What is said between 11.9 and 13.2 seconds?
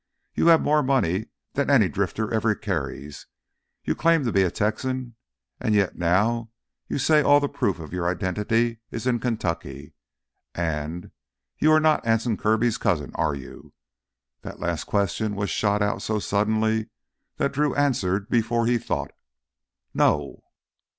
Anson Kirby's cousin,